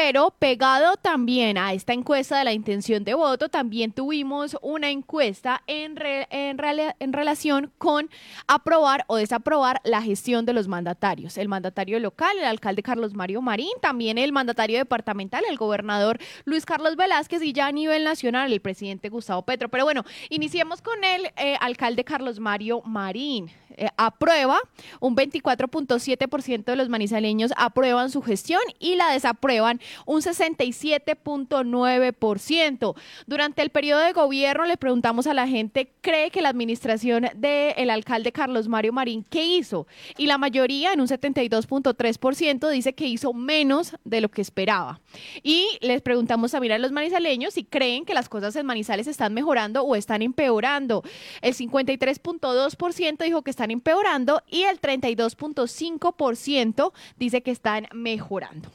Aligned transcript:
Pero 0.00 0.30
pegado 0.30 0.96
también 0.96 1.58
a 1.58 1.72
esta 1.72 1.92
encuesta 1.92 2.38
de 2.38 2.44
la 2.44 2.52
intención 2.52 3.02
de 3.02 3.14
voto, 3.14 3.48
también 3.48 3.90
tuvimos 3.90 4.56
una 4.62 4.90
encuesta 4.90 5.64
en, 5.66 5.98
en, 6.30 6.60
en 7.00 7.12
relación 7.12 7.72
con 7.78 8.08
aprobar 8.46 9.04
o 9.08 9.16
desaprobar 9.16 9.80
la 9.82 10.00
gestión 10.00 10.46
de 10.46 10.52
los 10.52 10.68
mandatarios. 10.68 11.36
El 11.36 11.48
mandatario 11.48 11.98
local, 11.98 12.38
el 12.38 12.44
alcalde 12.44 12.84
Carlos 12.84 13.12
Mario 13.12 13.42
Marín, 13.42 13.72
también 13.82 14.18
el 14.18 14.30
mandatario 14.30 14.78
departamental, 14.78 15.42
el 15.50 15.56
gobernador 15.56 16.20
Luis 16.44 16.64
Carlos 16.64 16.94
Velázquez 16.94 17.42
y 17.42 17.52
ya 17.52 17.66
a 17.66 17.72
nivel 17.72 18.04
nacional 18.04 18.52
el 18.52 18.60
presidente 18.60 19.08
Gustavo 19.08 19.42
Petro. 19.42 19.68
Pero 19.68 19.82
bueno, 19.82 20.04
iniciemos 20.30 20.80
con 20.80 21.02
el 21.02 21.26
eh, 21.36 21.56
alcalde 21.60 22.04
Carlos 22.04 22.38
Mario 22.38 22.82
Marín. 22.82 23.50
Eh, 23.78 23.88
aprueba, 23.96 24.58
un 24.98 25.14
24.7% 25.14 26.64
de 26.64 26.74
los 26.74 26.88
manizaleños 26.88 27.52
aprueban 27.56 28.10
su 28.10 28.22
gestión 28.22 28.60
y 28.80 28.96
la 28.96 29.12
desaprueban 29.12 29.80
un 30.04 30.20
67.9%. 30.20 32.96
Durante 33.28 33.62
el 33.62 33.70
periodo 33.70 34.00
de 34.00 34.12
gobierno 34.12 34.66
le 34.66 34.76
preguntamos 34.76 35.28
a 35.28 35.34
la 35.34 35.46
gente, 35.46 35.92
¿cree 36.00 36.30
que 36.30 36.42
la 36.42 36.48
administración 36.48 37.28
del 37.36 37.90
alcalde 37.90 38.32
Carlos 38.32 38.66
Mario 38.66 38.92
Marín 38.92 39.24
qué 39.30 39.44
hizo? 39.44 39.86
Y 40.16 40.26
la 40.26 40.38
mayoría, 40.38 40.92
en 40.92 41.00
un 41.00 41.06
72.3%, 41.06 42.70
dice 42.70 42.94
que 42.94 43.06
hizo 43.06 43.32
menos 43.32 43.94
de 44.04 44.20
lo 44.20 44.28
que 44.28 44.42
esperaba. 44.42 45.00
Y 45.44 45.78
les 45.82 46.02
preguntamos 46.02 46.50
también 46.50 46.72
a 46.72 46.78
los 46.78 46.90
manizaleños 46.90 47.54
si 47.54 47.62
creen 47.62 48.04
que 48.04 48.14
las 48.14 48.28
cosas 48.28 48.56
en 48.56 48.66
Manizales 48.66 49.06
están 49.06 49.34
mejorando 49.34 49.84
o 49.84 49.94
están 49.94 50.22
empeorando. 50.22 51.04
El 51.42 51.54
53.2% 51.54 53.22
dijo 53.22 53.42
que 53.42 53.50
están 53.50 53.67
empeorando 53.70 54.42
y 54.46 54.64
el 54.64 54.80
32.5% 54.80 56.92
dice 57.18 57.42
que 57.42 57.50
están 57.50 57.88
mejorando. 57.92 58.70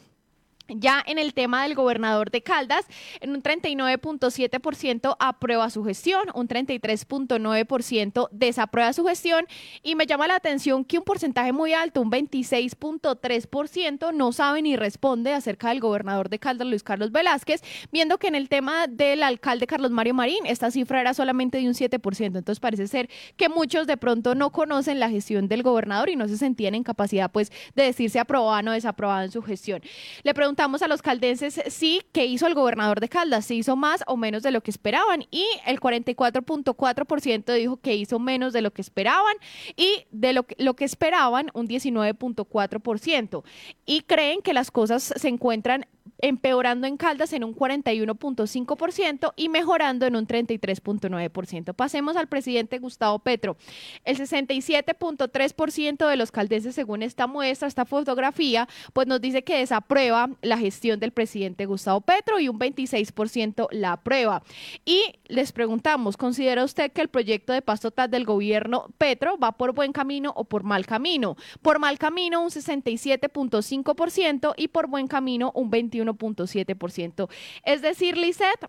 Ya 0.69 1.03
en 1.05 1.19
el 1.19 1.33
tema 1.33 1.63
del 1.63 1.75
gobernador 1.75 2.31
de 2.31 2.41
Caldas, 2.41 2.85
en 3.19 3.31
un 3.31 3.43
39.7% 3.43 5.17
aprueba 5.19 5.69
su 5.69 5.83
gestión, 5.83 6.29
un 6.33 6.47
33.9% 6.47 8.29
desaprueba 8.31 8.93
su 8.93 9.05
gestión 9.05 9.45
y 9.81 9.95
me 9.95 10.05
llama 10.05 10.27
la 10.27 10.35
atención 10.35 10.85
que 10.85 10.97
un 10.97 11.03
porcentaje 11.03 11.51
muy 11.51 11.73
alto, 11.73 12.01
un 12.01 12.09
26.3%, 12.09 14.13
no 14.13 14.31
sabe 14.31 14.61
ni 14.61 14.77
responde 14.77 15.33
acerca 15.33 15.67
del 15.67 15.81
gobernador 15.81 16.29
de 16.29 16.39
Caldas, 16.39 16.65
Luis 16.65 16.81
Carlos 16.81 17.11
Velázquez, 17.11 17.61
viendo 17.91 18.17
que 18.17 18.27
en 18.27 18.35
el 18.35 18.47
tema 18.47 18.87
del 18.87 19.23
alcalde 19.23 19.67
Carlos 19.67 19.91
Mario 19.91 20.13
Marín, 20.13 20.45
esta 20.45 20.71
cifra 20.71 21.01
era 21.01 21.13
solamente 21.13 21.57
de 21.57 21.67
un 21.67 21.73
7%. 21.73 22.37
Entonces 22.37 22.61
parece 22.61 22.87
ser 22.87 23.09
que 23.35 23.49
muchos 23.49 23.85
de 23.85 23.97
pronto 23.97 24.33
no 24.33 24.51
conocen 24.51 25.01
la 25.01 25.09
gestión 25.09 25.49
del 25.49 25.61
gobernador 25.61 26.09
y 26.09 26.15
no 26.15 26.29
se 26.29 26.37
sentían 26.37 26.73
en 26.73 26.83
capacidad 26.83 27.29
pues 27.29 27.51
de 27.75 27.83
decirse 27.83 28.19
aprobado 28.19 28.69
o 28.69 28.73
desaprobado 28.73 29.23
en 29.23 29.31
su 29.31 29.41
gestión. 29.41 29.81
Le 30.23 30.33
preguntamos 30.53 30.83
a 30.83 30.87
los 30.87 31.01
caldenses 31.01 31.59
sí, 31.69 32.03
¿qué 32.11 32.27
hizo 32.27 32.45
el 32.45 32.53
gobernador 32.53 32.99
de 32.99 33.09
Caldas? 33.09 33.45
¿Se 33.45 33.55
hizo 33.55 33.75
más 33.75 34.03
o 34.05 34.17
menos 34.17 34.43
de 34.43 34.51
lo 34.51 34.61
que 34.61 34.69
esperaban? 34.69 35.25
Y 35.31 35.47
el 35.65 35.79
44.4% 35.79 37.55
dijo 37.55 37.77
que 37.77 37.95
hizo 37.95 38.19
menos 38.19 38.53
de 38.53 38.61
lo 38.61 38.69
que 38.69 38.83
esperaban 38.83 39.33
y 39.75 40.05
de 40.11 40.31
lo 40.33 40.43
que, 40.43 40.55
lo 40.59 40.75
que 40.75 40.85
esperaban 40.85 41.49
un 41.55 41.67
19.4%. 41.67 43.43
Y 43.87 44.01
creen 44.01 44.43
que 44.43 44.53
las 44.53 44.69
cosas 44.69 45.11
se 45.15 45.27
encuentran 45.27 45.87
empeorando 46.19 46.87
en 46.87 46.97
Caldas 46.97 47.33
en 47.33 47.43
un 47.43 47.55
41.5% 47.55 49.33
y 49.35 49.49
mejorando 49.49 50.05
en 50.05 50.15
un 50.15 50.27
33.9%. 50.27 51.73
Pasemos 51.73 52.15
al 52.15 52.27
presidente 52.27 52.79
Gustavo 52.79 53.19
Petro. 53.19 53.57
El 54.05 54.17
67.3% 54.17 56.09
de 56.09 56.15
los 56.15 56.31
caldenses, 56.31 56.75
según 56.75 57.03
esta 57.03 57.27
muestra, 57.27 57.67
esta 57.67 57.85
fotografía, 57.85 58.67
pues 58.93 59.07
nos 59.07 59.21
dice 59.21 59.43
que 59.43 59.57
desaprueba 59.57 60.29
la 60.41 60.57
gestión 60.57 60.99
del 60.99 61.11
presidente 61.11 61.65
Gustavo 61.65 62.01
Petro 62.01 62.39
y 62.39 62.49
un 62.49 62.59
26% 62.59 63.67
la 63.71 63.93
aprueba. 63.93 64.43
Y 64.85 65.19
les 65.27 65.51
preguntamos, 65.51 66.17
¿considera 66.17 66.63
usted 66.63 66.91
que 66.91 67.01
el 67.01 67.09
proyecto 67.09 67.53
de 67.53 67.61
paz 67.61 67.81
total 67.81 68.09
del 68.09 68.25
gobierno 68.25 68.87
Petro 68.97 69.37
va 69.37 69.51
por 69.51 69.73
buen 69.73 69.91
camino 69.91 70.31
o 70.35 70.45
por 70.45 70.63
mal 70.63 70.85
camino? 70.85 71.35
Por 71.61 71.79
mal 71.79 71.97
camino 71.97 72.41
un 72.41 72.49
67.5% 72.49 74.53
y 74.57 74.67
por 74.69 74.87
buen 74.87 75.07
camino 75.07 75.51
un 75.53 75.69
20 75.69 75.92
21.7%. 75.93 77.29
Es 77.63 77.81
decir, 77.81 78.17
Lisette, 78.17 78.67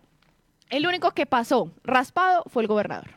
el 0.69 0.87
único 0.87 1.11
que 1.11 1.25
pasó 1.25 1.71
raspado 1.83 2.43
fue 2.47 2.63
el 2.63 2.67
gobernador. 2.67 3.11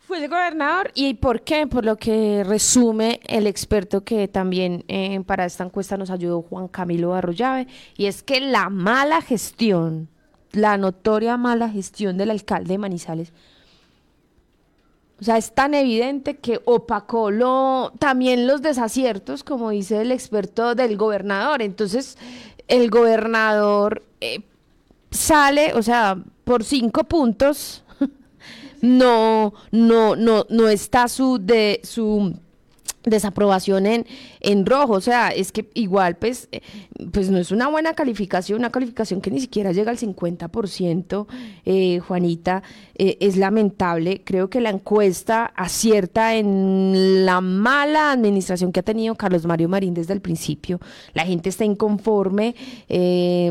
Fue 0.00 0.22
el 0.22 0.28
gobernador 0.28 0.90
y 0.94 1.14
¿por 1.14 1.42
qué? 1.42 1.66
Por 1.66 1.84
lo 1.84 1.96
que 1.96 2.44
resume 2.44 3.20
el 3.26 3.46
experto 3.46 4.04
que 4.04 4.28
también 4.28 4.84
eh, 4.88 5.22
para 5.24 5.46
esta 5.46 5.64
encuesta 5.64 5.96
nos 5.96 6.10
ayudó 6.10 6.42
Juan 6.42 6.68
Camilo 6.68 7.14
Arroyave, 7.14 7.66
y 7.96 8.04
es 8.04 8.22
que 8.22 8.40
la 8.40 8.68
mala 8.68 9.22
gestión, 9.22 10.10
la 10.52 10.76
notoria 10.76 11.38
mala 11.38 11.70
gestión 11.70 12.18
del 12.18 12.30
alcalde 12.30 12.74
de 12.74 12.78
Manizales, 12.78 13.32
o 15.20 15.24
sea, 15.24 15.38
es 15.38 15.52
tan 15.52 15.74
evidente 15.74 16.36
que 16.36 16.60
opacó 16.64 17.30
lo, 17.30 17.92
también 17.98 18.46
los 18.46 18.62
desaciertos, 18.62 19.44
como 19.44 19.70
dice 19.70 20.02
el 20.02 20.10
experto 20.12 20.74
del 20.74 20.96
gobernador. 20.96 21.62
Entonces, 21.62 22.18
el 22.68 22.90
gobernador 22.90 24.02
eh, 24.20 24.42
sale, 25.10 25.72
o 25.74 25.82
sea, 25.82 26.18
por 26.44 26.64
cinco 26.64 27.04
puntos, 27.04 27.84
no, 28.80 29.54
no, 29.70 30.16
no, 30.16 30.46
no 30.48 30.68
está 30.68 31.08
su 31.08 31.38
de 31.38 31.80
su 31.82 32.34
desaprobación 33.04 33.86
en, 33.86 34.06
en 34.40 34.66
rojo, 34.66 34.94
o 34.94 35.00
sea, 35.00 35.28
es 35.28 35.52
que 35.52 35.68
igual 35.74 36.16
pues, 36.16 36.48
eh, 36.52 36.60
pues 37.12 37.30
no 37.30 37.38
es 37.38 37.50
una 37.50 37.68
buena 37.68 37.94
calificación, 37.94 38.58
una 38.58 38.70
calificación 38.70 39.20
que 39.20 39.30
ni 39.30 39.40
siquiera 39.40 39.72
llega 39.72 39.90
al 39.90 39.98
50%, 39.98 41.26
eh, 41.64 41.98
Juanita, 42.00 42.62
eh, 42.94 43.18
es 43.20 43.36
lamentable, 43.36 44.22
creo 44.24 44.48
que 44.48 44.60
la 44.60 44.70
encuesta 44.70 45.46
acierta 45.56 46.34
en 46.34 47.26
la 47.26 47.40
mala 47.40 48.12
administración 48.12 48.72
que 48.72 48.80
ha 48.80 48.84
tenido 48.84 49.14
Carlos 49.14 49.46
Mario 49.46 49.68
Marín 49.68 49.94
desde 49.94 50.14
el 50.14 50.20
principio, 50.20 50.80
la 51.12 51.24
gente 51.24 51.48
está 51.48 51.64
inconforme, 51.64 52.54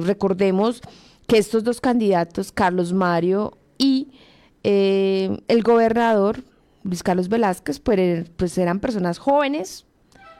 recordemos 0.03 0.81
que 1.27 1.37
estos 1.37 1.63
dos 1.63 1.79
candidatos, 1.79 2.51
Carlos 2.51 2.93
Mario 2.93 3.57
y 3.77 4.09
el 4.63 5.63
gobernador, 5.63 6.43
Luis 6.83 7.03
Carlos 7.03 7.29
Velázquez, 7.29 7.79
pues, 7.79 8.29
pues, 8.35 8.57
eran 8.57 8.79
personas 8.79 9.17
jóvenes, 9.17 9.85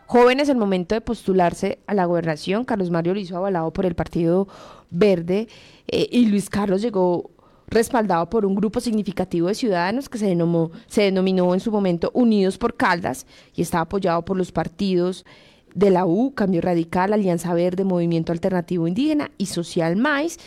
jóvenes 0.05 0.49
en 0.49 0.57
el 0.57 0.59
momento 0.59 0.95
de 0.95 1.01
postularse 1.01 1.79
a 1.87 1.93
la 1.93 2.05
gobernación. 2.05 2.65
Carlos 2.65 2.89
Mario 2.89 3.13
lo 3.13 3.19
hizo 3.19 3.37
avalado 3.37 3.71
por 3.71 3.85
el 3.85 3.95
Partido 3.95 4.47
Verde 4.89 5.47
eh, 5.87 6.07
y 6.11 6.27
Luis 6.27 6.49
Carlos 6.49 6.81
llegó 6.81 7.31
respaldado 7.67 8.29
por 8.29 8.45
un 8.45 8.55
grupo 8.55 8.79
significativo 8.79 9.47
de 9.47 9.55
ciudadanos 9.55 10.09
que 10.09 10.17
se 10.17 10.27
denominó, 10.27 10.71
se 10.87 11.03
denominó 11.03 11.53
en 11.53 11.59
su 11.59 11.71
momento 11.71 12.11
Unidos 12.13 12.57
por 12.57 12.75
Caldas 12.75 13.25
y 13.55 13.61
estaba 13.61 13.83
apoyado 13.83 14.23
por 14.23 14.37
los 14.37 14.51
partidos 14.51 15.25
de 15.73 15.89
la 15.89 16.05
U, 16.05 16.33
Cambio 16.35 16.61
Radical, 16.61 17.13
Alianza 17.13 17.53
Verde, 17.53 17.83
Movimiento 17.83 18.31
Alternativo 18.31 18.87
Indígena 18.87 19.31
y 19.37 19.47
Social 19.47 19.95
Mais 19.95 20.37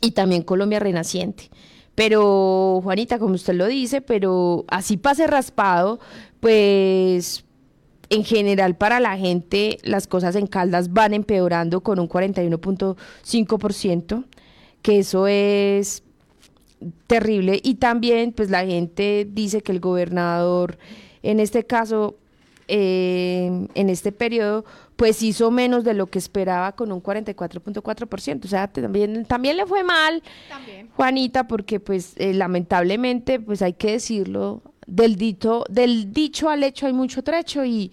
y 0.00 0.12
también 0.12 0.42
Colombia 0.42 0.78
Renaciente. 0.78 1.50
Pero, 1.94 2.80
Juanita, 2.82 3.18
como 3.18 3.34
usted 3.34 3.54
lo 3.54 3.66
dice, 3.66 4.00
pero 4.00 4.64
así 4.68 4.96
pase 4.96 5.26
raspado, 5.26 6.00
pues 6.40 7.44
en 8.10 8.24
general 8.24 8.76
para 8.76 9.00
la 9.00 9.16
gente 9.16 9.78
las 9.82 10.06
cosas 10.06 10.36
en 10.36 10.46
Caldas 10.46 10.92
van 10.92 11.14
empeorando 11.14 11.80
con 11.82 11.98
un 11.98 12.06
41.5%, 12.08 14.24
que 14.82 14.98
eso 14.98 15.26
es 15.26 16.02
terrible. 17.06 17.60
Y 17.62 17.76
también, 17.76 18.32
pues 18.32 18.50
la 18.50 18.66
gente 18.66 19.26
dice 19.30 19.62
que 19.62 19.72
el 19.72 19.80
gobernador, 19.80 20.76
en 21.22 21.40
este 21.40 21.64
caso, 21.64 22.18
eh, 22.68 23.68
en 23.74 23.90
este 23.90 24.12
periodo, 24.12 24.64
pues 24.96 25.22
hizo 25.22 25.50
menos 25.50 25.84
de 25.84 25.94
lo 25.94 26.06
que 26.06 26.18
esperaba 26.18 26.72
con 26.72 26.92
un 26.92 27.02
44.4%. 27.02 28.44
O 28.44 28.48
sea, 28.48 28.68
también, 28.68 29.24
también 29.26 29.56
le 29.56 29.66
fue 29.66 29.82
mal, 29.84 30.22
Juanita, 30.96 31.46
porque 31.46 31.80
pues 31.80 32.14
eh, 32.16 32.32
lamentablemente, 32.34 33.40
pues 33.40 33.62
hay 33.62 33.74
que 33.74 33.92
decirlo, 33.92 34.62
del, 34.86 35.16
dito, 35.16 35.64
del 35.68 36.12
dicho 36.12 36.48
al 36.48 36.62
hecho 36.62 36.86
hay 36.86 36.92
mucho 36.92 37.22
trecho 37.22 37.64
y 37.64 37.92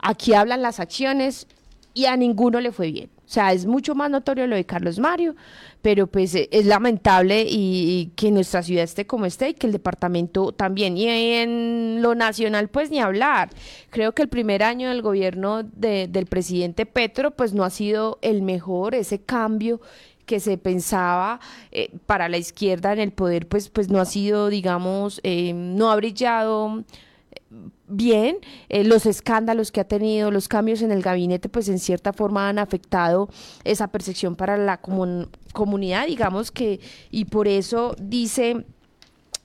aquí 0.00 0.34
hablan 0.34 0.62
las 0.62 0.80
acciones 0.80 1.46
y 1.94 2.06
a 2.06 2.16
ninguno 2.16 2.60
le 2.60 2.72
fue 2.72 2.90
bien. 2.90 3.10
O 3.30 3.32
sea, 3.32 3.52
es 3.52 3.64
mucho 3.64 3.94
más 3.94 4.10
notorio 4.10 4.48
lo 4.48 4.56
de 4.56 4.66
Carlos 4.66 4.98
Mario, 4.98 5.36
pero 5.82 6.08
pues 6.08 6.34
eh, 6.34 6.48
es 6.50 6.66
lamentable 6.66 7.46
y, 7.48 8.10
que 8.16 8.32
nuestra 8.32 8.60
ciudad 8.64 8.82
esté 8.82 9.06
como 9.06 9.24
esté 9.24 9.50
y 9.50 9.54
que 9.54 9.68
el 9.68 9.72
departamento 9.72 10.50
también. 10.50 10.96
Y 10.96 11.06
en 11.06 12.02
lo 12.02 12.16
nacional, 12.16 12.66
pues 12.66 12.90
ni 12.90 12.98
hablar. 12.98 13.50
Creo 13.90 14.16
que 14.16 14.22
el 14.22 14.28
primer 14.28 14.64
año 14.64 14.88
del 14.88 15.00
gobierno 15.00 15.62
del 15.62 16.26
presidente 16.26 16.86
Petro, 16.86 17.30
pues 17.30 17.54
no 17.54 17.62
ha 17.62 17.70
sido 17.70 18.18
el 18.20 18.42
mejor, 18.42 18.96
ese 18.96 19.20
cambio 19.20 19.80
que 20.26 20.40
se 20.40 20.58
pensaba 20.58 21.38
eh, 21.70 21.92
para 22.06 22.28
la 22.28 22.36
izquierda 22.36 22.92
en 22.92 22.98
el 22.98 23.12
poder, 23.12 23.46
pues, 23.46 23.68
pues 23.68 23.90
no 23.90 24.00
ha 24.00 24.06
sido, 24.06 24.48
digamos, 24.48 25.20
eh, 25.22 25.52
no 25.54 25.92
ha 25.92 25.94
brillado 25.94 26.82
bien, 27.88 28.38
eh, 28.68 28.84
los 28.84 29.06
escándalos 29.06 29.72
que 29.72 29.80
ha 29.80 29.84
tenido, 29.88 30.30
los 30.30 30.48
cambios 30.48 30.82
en 30.82 30.92
el 30.92 31.02
gabinete, 31.02 31.48
pues 31.48 31.68
en 31.68 31.78
cierta 31.78 32.12
forma 32.12 32.48
han 32.48 32.58
afectado 32.58 33.28
esa 33.64 33.88
percepción 33.88 34.36
para 34.36 34.56
la 34.56 34.80
comunidad, 34.80 36.06
digamos 36.06 36.50
que, 36.50 36.80
y 37.10 37.24
por 37.24 37.48
eso 37.48 37.96
dice 38.00 38.64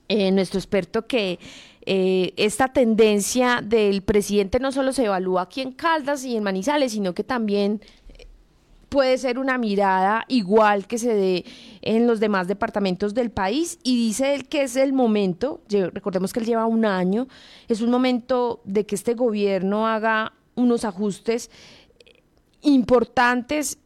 eh, 0.08 0.30
nuestro 0.30 0.60
experto 0.60 1.06
que 1.06 1.40
eh, 1.84 2.32
esta 2.36 2.68
tendencia 2.68 3.60
del 3.62 4.02
presidente 4.02 4.60
no 4.60 4.72
solo 4.72 4.92
se 4.92 5.04
evalúa 5.04 5.42
aquí 5.42 5.60
en 5.60 5.72
Caldas 5.72 6.24
y 6.24 6.36
en 6.36 6.42
Manizales, 6.42 6.92
sino 6.92 7.14
que 7.14 7.24
también 7.24 7.80
puede 8.96 9.18
ser 9.18 9.38
una 9.38 9.58
mirada 9.58 10.24
igual 10.26 10.86
que 10.86 10.96
se 10.96 11.12
dé 11.14 11.44
en 11.82 12.06
los 12.06 12.18
demás 12.18 12.48
departamentos 12.48 13.12
del 13.12 13.30
país. 13.30 13.78
Y 13.82 13.94
dice 13.94 14.34
él 14.34 14.48
que 14.48 14.62
es 14.62 14.74
el 14.74 14.94
momento, 14.94 15.60
recordemos 15.68 16.32
que 16.32 16.40
él 16.40 16.46
lleva 16.46 16.64
un 16.64 16.86
año, 16.86 17.28
es 17.68 17.82
un 17.82 17.90
momento 17.90 18.62
de 18.64 18.86
que 18.86 18.94
este 18.94 19.12
gobierno 19.12 19.86
haga 19.86 20.32
unos 20.54 20.86
ajustes 20.86 21.50
importantes 22.62 23.76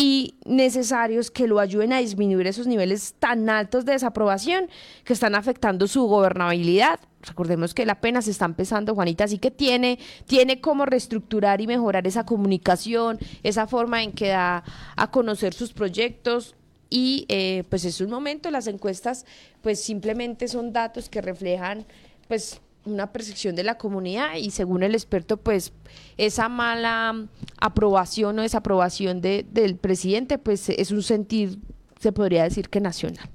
y 0.00 0.36
necesarios 0.44 1.28
que 1.28 1.48
lo 1.48 1.58
ayuden 1.58 1.92
a 1.92 1.98
disminuir 1.98 2.46
esos 2.46 2.68
niveles 2.68 3.16
tan 3.18 3.50
altos 3.50 3.84
de 3.84 3.94
desaprobación 3.94 4.68
que 5.02 5.12
están 5.12 5.34
afectando 5.34 5.88
su 5.88 6.04
gobernabilidad. 6.04 7.00
Recordemos 7.22 7.74
que 7.74 7.84
la 7.84 8.00
pena 8.00 8.22
se 8.22 8.30
está 8.30 8.44
empezando, 8.44 8.94
Juanita, 8.94 9.24
así 9.24 9.38
que 9.38 9.50
tiene, 9.50 9.98
tiene 10.26 10.60
cómo 10.60 10.86
reestructurar 10.86 11.60
y 11.60 11.66
mejorar 11.66 12.06
esa 12.06 12.24
comunicación, 12.24 13.18
esa 13.42 13.66
forma 13.66 14.04
en 14.04 14.12
que 14.12 14.28
da 14.28 14.62
a 14.94 15.10
conocer 15.10 15.52
sus 15.52 15.72
proyectos, 15.72 16.54
y 16.88 17.26
eh, 17.28 17.64
pues 17.68 17.84
es 17.84 18.00
un 18.00 18.10
momento, 18.10 18.52
las 18.52 18.68
encuestas 18.68 19.26
pues 19.62 19.82
simplemente 19.82 20.46
son 20.46 20.72
datos 20.72 21.08
que 21.08 21.20
reflejan 21.20 21.86
pues 22.28 22.60
una 22.90 23.12
percepción 23.12 23.56
de 23.56 23.64
la 23.64 23.78
comunidad 23.78 24.36
y 24.36 24.50
según 24.50 24.82
el 24.82 24.94
experto, 24.94 25.36
pues 25.36 25.72
esa 26.16 26.48
mala 26.48 27.26
aprobación 27.60 28.38
o 28.38 28.42
desaprobación 28.42 29.20
de, 29.20 29.46
del 29.50 29.76
presidente, 29.76 30.38
pues 30.38 30.68
es 30.68 30.90
un 30.90 31.02
sentir, 31.02 31.58
se 32.00 32.12
podría 32.12 32.44
decir 32.44 32.68
que 32.68 32.80
nacional. 32.80 33.28